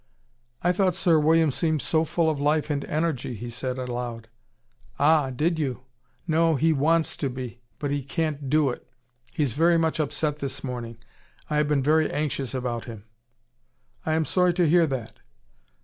[0.63, 4.29] "I thought Sir William seemed so full of life and energy," he said, aloud.
[4.97, 5.81] "Ah, did you!
[6.25, 7.59] No, he WANTS to be.
[7.77, 8.89] But he can't do it.
[9.35, 10.97] He's very much upset this morning.
[11.51, 13.03] I have been very anxious about him."
[14.03, 15.19] "I am sorry to hear that."